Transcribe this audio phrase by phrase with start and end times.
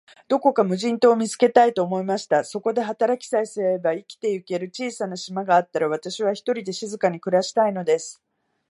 [0.27, 2.43] どこか無人島を見つけたい、と思いました。
[2.43, 8.19] そこで働きさえすれば、生きてゆける小さな島があったら、私は、ひとりで静かに暮したいのです。